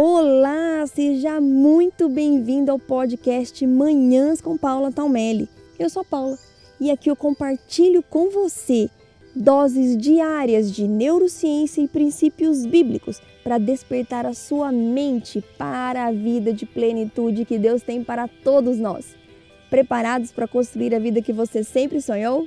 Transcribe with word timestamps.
Olá, 0.00 0.86
seja 0.86 1.40
muito 1.40 2.08
bem-vindo 2.08 2.70
ao 2.70 2.78
podcast 2.78 3.66
Manhãs 3.66 4.40
com 4.40 4.56
Paula 4.56 4.92
Talmelli. 4.92 5.48
Eu 5.76 5.90
sou 5.90 6.04
Paula 6.04 6.38
e 6.80 6.88
aqui 6.88 7.10
eu 7.10 7.16
compartilho 7.16 8.00
com 8.00 8.30
você 8.30 8.88
doses 9.34 9.96
diárias 9.96 10.70
de 10.70 10.86
neurociência 10.86 11.82
e 11.82 11.88
princípios 11.88 12.64
bíblicos 12.64 13.20
para 13.42 13.58
despertar 13.58 14.24
a 14.24 14.34
sua 14.34 14.70
mente 14.70 15.42
para 15.58 16.06
a 16.06 16.12
vida 16.12 16.52
de 16.52 16.64
plenitude 16.64 17.44
que 17.44 17.58
Deus 17.58 17.82
tem 17.82 18.04
para 18.04 18.28
todos 18.28 18.78
nós. 18.78 19.16
Preparados 19.68 20.30
para 20.30 20.46
construir 20.46 20.94
a 20.94 21.00
vida 21.00 21.20
que 21.20 21.32
você 21.32 21.64
sempre 21.64 22.00
sonhou? 22.00 22.46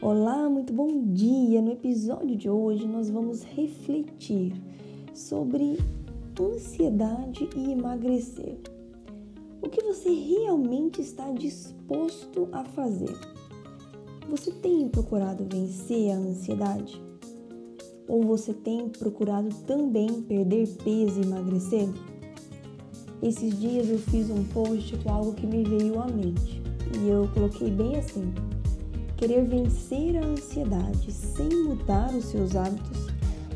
Olá, 0.00 0.48
muito 0.48 0.72
bom 0.72 1.02
dia! 1.06 1.60
No 1.60 1.72
episódio 1.72 2.36
de 2.36 2.48
hoje 2.48 2.86
nós 2.86 3.10
vamos 3.10 3.42
refletir 3.42 4.52
sobre 5.12 5.76
ansiedade 6.40 7.48
e 7.54 7.72
emagrecer. 7.72 8.58
O 9.62 9.68
que 9.68 9.82
você 9.82 10.08
realmente 10.08 11.00
está 11.00 11.30
disposto 11.32 12.48
a 12.52 12.64
fazer? 12.64 13.14
Você 14.28 14.50
tem 14.50 14.88
procurado 14.88 15.46
vencer 15.50 16.12
a 16.12 16.16
ansiedade? 16.16 17.00
Ou 18.08 18.22
você 18.22 18.54
tem 18.54 18.88
procurado 18.88 19.54
também 19.66 20.22
perder 20.22 20.68
peso 20.82 21.20
e 21.20 21.24
emagrecer? 21.24 21.88
Esses 23.22 23.58
dias 23.60 23.88
eu 23.90 23.98
fiz 23.98 24.30
um 24.30 24.42
post 24.44 24.96
com 24.98 25.12
algo 25.12 25.34
que 25.34 25.46
me 25.46 25.62
veio 25.62 26.00
à 26.00 26.06
mente 26.06 26.62
e 26.98 27.08
eu 27.08 27.28
coloquei 27.34 27.70
bem 27.70 27.96
assim: 27.96 28.32
querer 29.16 29.44
vencer 29.44 30.16
a 30.16 30.24
ansiedade 30.24 31.12
sem 31.12 31.48
mudar 31.64 32.14
os 32.14 32.24
seus 32.24 32.56
hábitos 32.56 33.08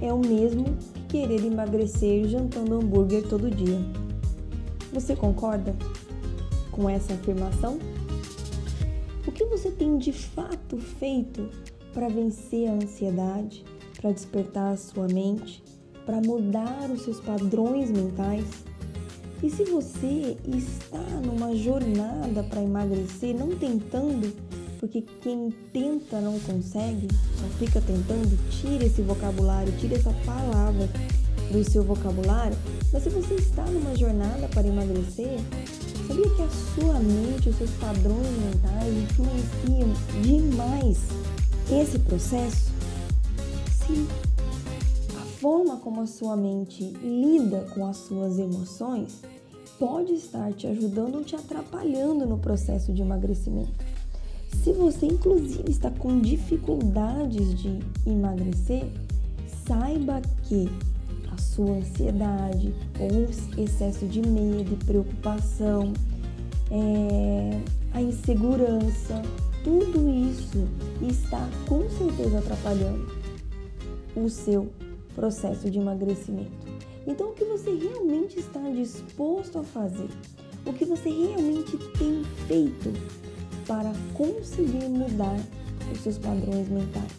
é 0.03 0.13
o 0.13 0.19
mesmo 0.19 0.67
querer 1.15 1.45
emagrecer 1.45 2.27
jantando 2.27 2.75
hambúrguer 2.75 3.23
todo 3.29 3.49
dia. 3.49 3.79
Você 4.93 5.15
concorda 5.15 5.73
com 6.73 6.91
essa 6.91 7.15
afirmação? 7.15 7.79
O 9.25 9.31
que 9.31 9.45
você 9.45 9.71
tem 9.71 9.97
de 9.97 10.13
fato 10.13 10.77
feito 10.77 11.49
para 11.93 12.09
vencer 12.09 12.69
a 12.69 12.73
ansiedade, 12.73 13.65
para 13.97 14.11
despertar 14.11 14.73
a 14.73 14.77
sua 14.77 15.07
mente, 15.07 15.63
para 16.05 16.21
mudar 16.21 16.91
os 16.91 17.03
seus 17.03 17.21
padrões 17.21 17.93
mentais? 17.93 18.65
E 19.41 19.49
se 19.49 19.63
você 19.67 20.37
está 20.49 20.99
numa 21.25 21.55
jornada 21.55 22.43
para 22.43 22.61
emagrecer, 22.61 23.37
não 23.39 23.51
tentando, 23.57 24.33
porque 24.85 25.03
quem 25.23 25.51
tenta 25.73 26.21
não 26.21 26.39
consegue, 26.41 27.09
só 27.41 27.47
fica 27.59 27.81
tentando, 27.81 28.39
tira 28.51 28.85
esse 28.85 29.01
vocabulário, 29.01 29.73
tira 29.79 29.95
essa 29.95 30.13
palavra 30.27 30.91
do 31.51 31.65
seu 31.65 31.83
vocabulário. 31.83 32.55
Mas 32.93 33.03
se 33.03 33.09
você 33.09 33.35
está 33.37 33.65
numa 33.65 33.97
jornada 33.97 34.47
para 34.49 34.69
emagrecer, 34.69 35.41
sabia 36.07 36.29
que 36.29 36.43
a 36.43 36.49
sua 36.75 37.01
mente, 37.01 37.49
os 37.49 37.57
seus 37.57 37.71
padrões 37.71 38.29
mentais 38.45 38.95
influenciam 38.95 39.95
demais 40.23 40.99
esse 41.73 41.99
processo? 42.01 42.71
Sim. 43.87 44.07
A 45.17 45.25
forma 45.41 45.79
como 45.79 46.03
a 46.03 46.07
sua 46.07 46.37
mente 46.37 46.85
lida 47.03 47.67
com 47.75 47.87
as 47.87 47.97
suas 47.97 48.39
emoções 48.39 49.23
pode 49.79 50.13
estar 50.13 50.53
te 50.53 50.67
ajudando 50.67 51.15
ou 51.15 51.25
te 51.25 51.35
atrapalhando 51.35 52.27
no 52.27 52.37
processo 52.37 52.93
de 52.93 53.01
emagrecimento. 53.01 53.94
Se 54.65 54.73
você, 54.73 55.05
inclusive, 55.05 55.71
está 55.71 55.91
com 55.91 56.21
dificuldades 56.21 57.55
de 57.61 57.81
emagrecer, 58.07 58.87
saiba 59.69 60.23
que 60.45 60.71
a 61.31 61.37
sua 61.37 61.71
ansiedade 61.71 62.73
ou 62.99 63.63
excesso 63.63 64.07
de 64.07 64.27
medo 64.27 64.73
e 64.73 64.85
preocupação, 64.87 65.93
é, 66.71 67.61
a 67.93 68.01
insegurança, 68.01 69.21
tudo 69.63 70.09
isso 70.09 70.67
está 71.07 71.47
com 71.69 71.83
certeza 71.91 72.39
atrapalhando 72.39 73.07
o 74.17 74.31
seu 74.31 74.73
processo 75.15 75.71
de 75.71 75.79
emagrecimento. 75.79 76.67
Então, 77.07 77.29
o 77.29 77.33
que 77.35 77.45
você 77.45 77.71
realmente 77.71 78.39
está 78.39 78.63
disposto 78.71 79.59
a 79.59 79.63
fazer? 79.63 80.09
O 80.65 80.73
que 80.73 80.87
você 80.87 81.11
realmente 81.11 81.77
tem 81.99 82.25
feito 82.49 82.91
para 83.67 83.93
conseguir 84.15 84.89
mudar 84.89 85.39
os 85.93 86.01
seus 86.01 86.19
padrões 86.19 86.69
mentais, 86.69 87.11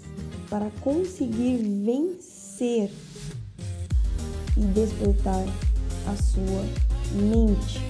para 0.49 0.69
conseguir 0.81 1.57
vencer 1.83 2.91
e 4.57 4.61
despertar 4.73 5.43
a 6.07 6.15
sua 6.15 6.65
mente. 7.13 7.81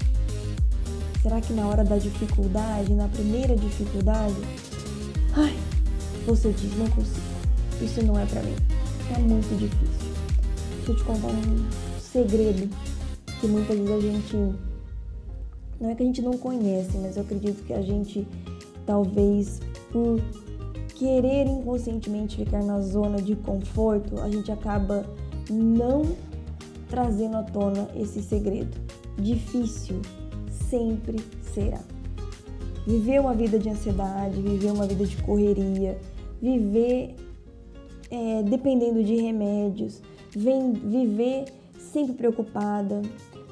Será 1.22 1.42
que 1.42 1.54
na 1.54 1.68
hora 1.68 1.84
da 1.84 1.98
dificuldade, 1.98 2.94
na 2.94 3.08
primeira 3.08 3.56
dificuldade, 3.56 4.36
ai, 5.36 5.56
você 6.26 6.52
diz 6.52 6.78
não 6.78 6.88
consigo, 6.90 7.22
isso 7.82 8.04
não 8.04 8.20
é 8.20 8.26
para 8.26 8.42
mim, 8.44 8.56
é 9.16 9.20
muito 9.20 9.58
difícil. 9.58 10.16
Deixa 10.78 10.92
eu 10.92 10.96
te 10.98 11.04
contar 11.04 11.28
um 11.28 11.66
segredo 12.00 12.70
que 13.40 13.48
muitas 13.48 13.78
vezes 13.78 13.92
a 13.92 14.00
gente 14.02 14.56
não 15.80 15.90
é 15.90 15.96
que 15.96 16.04
a 16.04 16.06
gente 16.06 16.22
não 16.22 16.38
conhece, 16.38 16.98
mas 16.98 17.18
eu 17.18 17.24
acredito 17.24 17.64
que 17.66 17.74
a 17.74 17.82
gente 17.82 18.28
talvez 18.86 19.60
por 19.92 20.22
querer 20.96 21.46
inconscientemente 21.48 22.38
ficar 22.38 22.64
na 22.64 22.80
zona 22.80 23.22
de 23.22 23.36
conforto, 23.36 24.20
a 24.22 24.30
gente 24.30 24.52
acaba 24.52 25.06
não 25.50 26.04
trazendo 26.90 27.38
à 27.38 27.44
tona 27.44 27.88
esse 27.96 28.22
segredo. 28.22 28.78
Difícil 29.18 30.02
sempre 30.70 31.18
será. 31.54 31.82
Viver 32.88 33.20
uma 33.20 33.34
vida 33.34 33.58
de 33.58 33.70
ansiedade, 33.70 34.42
viver 34.42 34.72
uma 34.72 34.86
vida 34.86 35.06
de 35.06 35.18
correria, 35.18 35.98
viver 36.42 37.16
é, 38.12 38.44
dependendo 38.44 39.04
de 39.04 39.16
remédios, 39.16 40.02
vem, 40.32 40.72
viver 40.74 41.46
sempre 41.78 42.14
preocupada, 42.14 43.02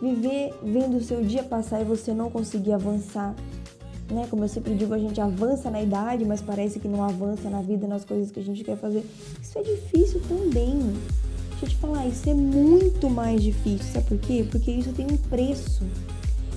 viver 0.04 0.54
vendo 0.62 0.98
o 0.98 1.02
seu 1.02 1.24
dia 1.24 1.44
passar 1.44 1.80
e 1.82 1.86
você 1.86 2.14
não 2.14 2.30
conseguir 2.30 2.74
avançar. 2.74 3.34
Né? 4.12 4.28
Como 4.30 4.44
eu 4.44 4.50
sempre 4.50 4.76
digo, 4.76 4.94
a 4.94 5.00
gente 5.00 5.22
avança 5.22 5.72
na 5.72 5.82
idade, 5.82 6.26
mas 6.26 6.42
parece 6.42 6.78
que 6.78 6.90
não 6.90 7.02
avança 7.02 7.50
na 7.50 7.62
vida, 7.62 7.88
nas 7.88 8.04
coisas 8.04 8.30
que 8.30 8.40
a 8.40 8.44
gente 8.44 8.66
quer 8.66 8.76
fazer. 8.76 9.06
Isso 9.42 9.58
é 9.58 9.64
difícil 9.64 10.22
também. 10.28 10.78
Deixa 11.52 11.66
eu 11.66 11.70
te 11.70 11.76
falar, 11.78 12.06
isso 12.06 12.30
é 12.30 12.34
muito 12.34 13.10
mais 13.10 13.42
difícil. 13.42 13.94
Sabe 13.94 14.08
por 14.08 14.18
quê? 14.18 14.46
Porque 14.52 14.72
isso 14.72 14.92
tem 14.92 15.06
um 15.06 15.16
preço. 15.16 15.84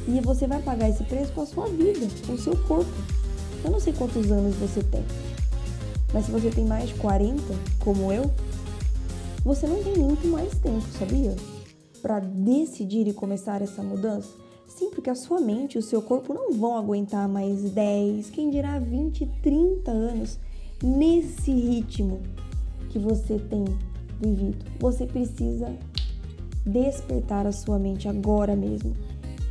E 0.08 0.20
você 0.20 0.48
vai 0.48 0.60
pagar 0.60 0.88
esse 0.88 1.04
preço 1.04 1.32
com 1.32 1.42
a 1.42 1.46
sua 1.46 1.68
vida, 1.68 2.06
com 2.26 2.32
o 2.32 2.38
seu 2.38 2.56
corpo. 2.64 2.90
Eu 3.64 3.70
não 3.70 3.78
sei 3.78 3.92
quantos 3.92 4.30
anos 4.30 4.54
você 4.56 4.82
tem, 4.82 5.04
mas 6.12 6.26
se 6.26 6.30
você 6.30 6.50
tem 6.50 6.64
mais 6.64 6.88
de 6.88 6.94
40, 6.96 7.42
como 7.80 8.12
eu, 8.12 8.30
você 9.44 9.66
não 9.66 9.82
tem 9.82 9.96
muito 9.96 10.26
mais 10.28 10.52
tempo, 10.58 10.84
sabia? 10.96 11.34
Para 12.06 12.20
decidir 12.20 13.08
e 13.08 13.12
começar 13.12 13.60
essa 13.62 13.82
mudança. 13.82 14.32
Sim, 14.68 14.90
porque 14.90 15.10
a 15.10 15.14
sua 15.16 15.40
mente 15.40 15.74
e 15.74 15.78
o 15.80 15.82
seu 15.82 16.00
corpo 16.00 16.32
não 16.32 16.52
vão 16.52 16.76
aguentar 16.76 17.28
mais 17.28 17.68
10, 17.72 18.30
quem 18.30 18.48
dirá 18.48 18.78
20, 18.78 19.26
30 19.42 19.90
anos 19.90 20.38
nesse 20.80 21.50
ritmo 21.50 22.20
que 22.90 22.98
você 23.00 23.40
tem 23.40 23.64
vivido. 24.20 24.64
Você 24.78 25.04
precisa 25.04 25.76
despertar 26.64 27.44
a 27.44 27.50
sua 27.50 27.76
mente 27.76 28.08
agora 28.08 28.54
mesmo. 28.54 28.94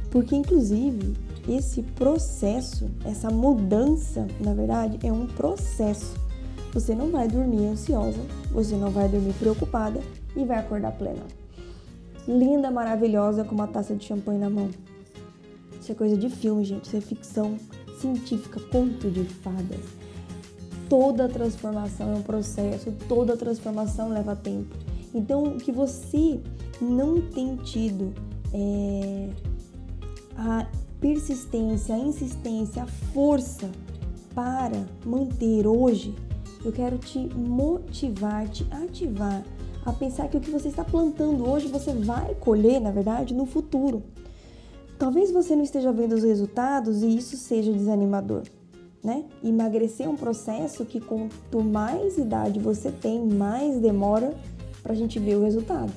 Porque, 0.10 0.34
inclusive, 0.34 1.14
esse 1.50 1.84
processo, 1.84 2.90
essa 3.04 3.30
mudança, 3.30 4.26
na 4.40 4.54
verdade, 4.54 4.98
é 5.06 5.12
um 5.12 5.28
processo. 5.28 6.16
Você 6.74 6.96
não 6.96 7.12
vai 7.12 7.28
dormir 7.28 7.66
ansiosa, 7.66 8.22
você 8.50 8.78
não 8.78 8.92
vai 8.92 9.10
dormir 9.10 9.34
preocupada 9.34 10.00
e 10.38 10.46
vai 10.46 10.60
acordar 10.60 10.94
plena. 10.94 11.45
Linda, 12.28 12.72
maravilhosa, 12.72 13.44
com 13.44 13.54
uma 13.54 13.68
taça 13.68 13.96
de 13.96 14.06
champanhe 14.06 14.40
na 14.40 14.50
mão. 14.50 14.70
Isso 15.80 15.92
é 15.92 15.96
coisa 15.96 16.18
de 16.18 16.30
filme, 16.30 16.64
gente. 16.64 16.86
Isso 16.86 16.98
é 16.98 17.02
ficção 17.02 17.58
científica, 18.00 18.60
conto 18.72 19.10
de 19.10 19.24
fadas. 19.24 19.80
Toda 20.90 21.30
transformação 21.30 22.14
é 22.14 22.16
um 22.16 22.22
processo, 22.22 22.92
toda 23.08 23.38
transformação 23.38 24.10
leva 24.10 24.36
tempo. 24.36 24.76
Então, 25.14 25.44
o 25.44 25.58
que 25.58 25.72
você 25.72 26.40
não 26.82 27.22
tem 27.22 27.56
tido 27.58 28.14
é 28.54 29.30
a 30.38 30.68
persistência, 31.00 31.96
a 31.96 32.00
insistência, 32.00 32.84
a 32.84 32.88
força 32.88 33.70
para 34.34 34.86
manter 35.06 35.66
hoje, 35.66 36.14
eu 36.64 36.72
quero 36.72 36.98
te 36.98 37.20
motivar, 37.36 38.50
te 38.50 38.68
ativar 38.72 39.44
a 39.86 39.94
pensar 39.94 40.28
que 40.28 40.38
o 40.38 40.42
que 40.42 40.50
você 40.50 40.70
está 40.70 40.84
plantando 40.84 41.48
hoje 41.48 41.68
você 41.68 41.94
vai 41.94 42.34
colher, 42.36 42.82
na 42.82 42.92
verdade, 42.92 43.34
no 43.34 43.46
futuro. 43.46 44.04
Talvez 44.98 45.32
você 45.32 45.56
não 45.56 45.64
esteja 45.64 45.92
vendo 45.92 46.14
os 46.16 46.24
resultados 46.24 47.04
e 47.04 47.16
isso 47.16 47.38
seja 47.38 47.72
desanimador 47.72 48.44
né? 49.06 49.24
Emagrecer 49.44 50.08
é 50.08 50.10
um 50.10 50.18
processo 50.18 50.84
que 50.84 51.00
quanto 51.00 51.64
mais 51.64 52.18
idade 52.18 52.60
você 52.60 52.92
tem, 52.92 53.24
mais 53.24 53.80
demora 53.80 54.34
para 54.82 54.94
a 54.94 54.96
gente 54.96 55.20
ver 55.20 55.36
o 55.36 55.44
resultado. 55.44 55.94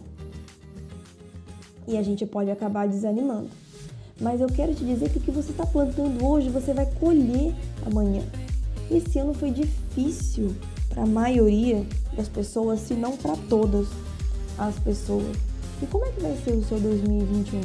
e 1.87 1.97
a 1.97 2.03
gente 2.03 2.27
pode 2.27 2.51
acabar 2.51 2.87
desanimando. 2.87 3.49
Mas 4.21 4.43
eu 4.43 4.49
quero 4.49 4.75
te 4.75 4.85
dizer 4.85 5.09
que 5.09 5.17
o 5.17 5.21
que 5.23 5.31
você 5.31 5.53
está 5.53 5.65
plantando 5.65 6.23
hoje 6.23 6.51
você 6.51 6.75
vai 6.75 6.85
colher 6.85 7.55
amanhã. 7.87 8.23
Esse 8.91 9.19
ano 9.19 9.33
foi 9.33 9.51
difícil 9.51 10.55
para 10.99 11.05
a 11.05 11.07
maioria 11.07 11.87
das 12.17 12.29
pessoas, 12.29 12.81
se 12.81 12.95
não 12.95 13.17
para 13.17 13.37
todas 13.49 13.87
as 14.59 14.77
pessoas. 14.81 15.37
E 15.81 15.87
como 15.87 16.05
é 16.05 16.11
que 16.11 16.21
vai 16.21 16.37
ser 16.39 16.55
o 16.55 16.65
seu 16.65 16.81
2021? 16.81 17.61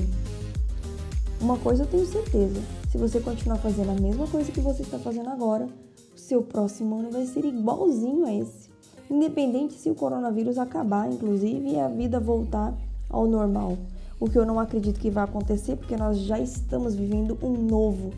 Uma 1.41 1.57
coisa 1.57 1.81
eu 1.81 1.87
tenho 1.87 2.05
certeza: 2.05 2.61
se 2.91 2.97
você 2.97 3.19
continuar 3.19 3.57
fazendo 3.57 3.89
a 3.89 3.99
mesma 3.99 4.27
coisa 4.27 4.51
que 4.51 4.61
você 4.61 4.83
está 4.83 4.99
fazendo 4.99 5.29
agora, 5.29 5.67
o 6.15 6.19
seu 6.19 6.43
próximo 6.43 6.99
ano 6.99 7.09
vai 7.09 7.25
ser 7.25 7.43
igualzinho 7.43 8.23
a 8.25 8.33
esse. 8.33 8.69
Independente 9.09 9.73
se 9.73 9.89
o 9.89 9.95
coronavírus 9.95 10.59
acabar, 10.59 11.11
inclusive, 11.11 11.71
e 11.71 11.79
a 11.79 11.87
vida 11.87 12.19
voltar 12.19 12.71
ao 13.09 13.25
normal. 13.25 13.79
O 14.19 14.29
que 14.29 14.37
eu 14.37 14.45
não 14.45 14.59
acredito 14.59 14.99
que 14.99 15.09
vai 15.09 15.23
acontecer, 15.23 15.75
porque 15.75 15.97
nós 15.97 16.19
já 16.19 16.39
estamos 16.39 16.93
vivendo 16.93 17.37
um 17.41 17.53
novo 17.53 18.11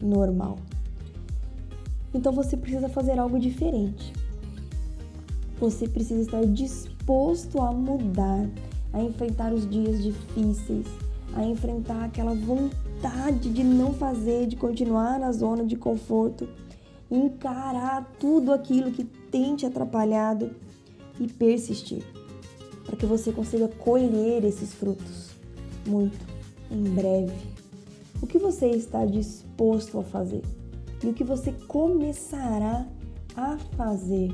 normal. 0.00 0.56
Então 2.14 2.32
você 2.32 2.56
precisa 2.56 2.88
fazer 2.88 3.18
algo 3.18 3.38
diferente. 3.38 4.23
Você 5.64 5.88
precisa 5.88 6.20
estar 6.20 6.44
disposto 6.44 7.58
a 7.58 7.72
mudar, 7.72 8.46
a 8.92 9.00
enfrentar 9.00 9.50
os 9.50 9.66
dias 9.66 10.02
difíceis, 10.02 10.86
a 11.34 11.42
enfrentar 11.42 12.04
aquela 12.04 12.34
vontade 12.34 13.48
de 13.48 13.64
não 13.64 13.94
fazer, 13.94 14.46
de 14.46 14.56
continuar 14.56 15.18
na 15.18 15.32
zona 15.32 15.64
de 15.64 15.74
conforto, 15.74 16.46
encarar 17.10 18.12
tudo 18.20 18.52
aquilo 18.52 18.92
que 18.92 19.04
tem 19.04 19.56
te 19.56 19.64
atrapalhado 19.64 20.50
e 21.18 21.26
persistir, 21.28 22.04
para 22.84 22.96
que 22.96 23.06
você 23.06 23.32
consiga 23.32 23.66
colher 23.66 24.44
esses 24.44 24.74
frutos 24.74 25.30
muito 25.86 26.26
em 26.70 26.82
breve. 26.90 27.32
O 28.20 28.26
que 28.26 28.36
você 28.36 28.66
está 28.66 29.06
disposto 29.06 29.98
a 29.98 30.02
fazer 30.02 30.42
e 31.02 31.06
o 31.06 31.14
que 31.14 31.24
você 31.24 31.52
começará 31.52 32.86
a 33.34 33.56
fazer 33.78 34.28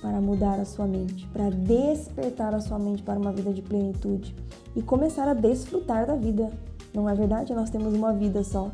para 0.00 0.20
mudar 0.20 0.58
a 0.58 0.64
sua 0.64 0.86
mente, 0.86 1.26
para 1.28 1.50
despertar 1.50 2.54
a 2.54 2.60
sua 2.60 2.78
mente 2.78 3.02
para 3.02 3.18
uma 3.18 3.32
vida 3.32 3.52
de 3.52 3.62
plenitude 3.62 4.34
e 4.74 4.82
começar 4.82 5.28
a 5.28 5.34
desfrutar 5.34 6.06
da 6.06 6.14
vida. 6.14 6.50
Não 6.94 7.08
é 7.08 7.14
verdade? 7.14 7.54
Nós 7.54 7.70
temos 7.70 7.94
uma 7.94 8.12
vida 8.12 8.42
só. 8.42 8.70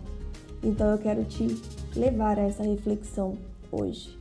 Então 0.62 0.90
eu 0.90 0.98
quero 0.98 1.24
te 1.24 1.60
levar 1.94 2.38
a 2.38 2.42
essa 2.42 2.62
reflexão 2.62 3.36
hoje. 3.70 4.16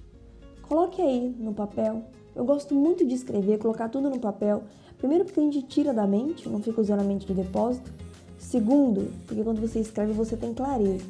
Coloque 0.64 1.02
aí 1.02 1.36
no 1.40 1.54
papel. 1.54 2.04
Eu 2.36 2.44
gosto 2.44 2.74
muito 2.74 3.06
de 3.06 3.16
escrever, 3.16 3.60
colocar 3.60 3.88
tudo 3.88 4.10
no 4.10 4.20
papel. 4.20 4.64
Primeiro, 4.98 5.26
porque 5.26 5.40
a 5.40 5.44
gente 5.44 5.62
tira 5.64 5.94
da 5.94 6.08
mente, 6.08 6.50
não 6.50 6.62
fica 6.62 6.82
usando 6.82 7.02
a 7.02 7.04
mente 7.04 7.26
de 7.26 7.34
depósito. 7.34 7.92
Segundo, 8.38 9.12
porque 9.26 9.44
quando 9.44 9.62
você 9.62 9.80
escreve 9.80 10.12
você 10.12 10.36
tem 10.36 10.54
clareza. 10.54 11.06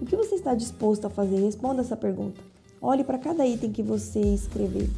O 0.00 0.04
que 0.04 0.16
você 0.16 0.34
está 0.34 0.54
disposto 0.54 1.06
a 1.06 1.10
fazer? 1.10 1.36
Responda 1.36 1.80
essa 1.80 1.96
pergunta. 1.96 2.40
Olhe 2.86 3.02
para 3.02 3.16
cada 3.16 3.46
item 3.46 3.72
que 3.72 3.82
você 3.82 4.20
escrever. 4.20 4.90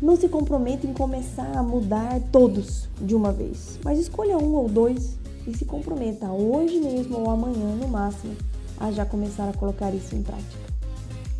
Não 0.00 0.16
se 0.16 0.26
comprometa 0.26 0.86
em 0.86 0.94
começar 0.94 1.54
a 1.54 1.62
mudar 1.62 2.18
todos 2.32 2.88
de 2.98 3.14
uma 3.14 3.30
vez, 3.30 3.78
mas 3.84 3.98
escolha 3.98 4.38
um 4.38 4.54
ou 4.54 4.70
dois 4.70 5.18
e 5.46 5.54
se 5.54 5.66
comprometa 5.66 6.32
hoje 6.32 6.80
mesmo 6.80 7.18
ou 7.18 7.30
amanhã 7.30 7.76
no 7.76 7.86
máximo 7.88 8.34
a 8.80 8.90
já 8.90 9.04
começar 9.04 9.50
a 9.50 9.52
colocar 9.52 9.94
isso 9.94 10.16
em 10.16 10.22
prática. 10.22 10.72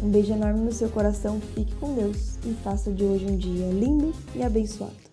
Um 0.02 0.10
beijo 0.10 0.34
enorme 0.34 0.60
no 0.60 0.72
seu 0.72 0.90
coração, 0.90 1.40
fique 1.54 1.74
com 1.76 1.94
Deus 1.94 2.36
e 2.44 2.52
faça 2.62 2.92
de 2.92 3.02
hoje 3.02 3.24
um 3.24 3.38
dia 3.38 3.70
lindo 3.70 4.12
e 4.34 4.42
abençoado. 4.42 5.11